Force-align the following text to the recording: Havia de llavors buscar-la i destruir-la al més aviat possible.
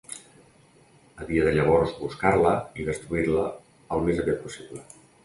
Havia 1.23 1.43
de 1.47 1.51
llavors 1.57 1.93
buscar-la 1.97 2.53
i 2.81 2.87
destruir-la 2.87 3.45
al 3.97 4.03
més 4.09 4.23
aviat 4.25 4.41
possible. 4.49 4.83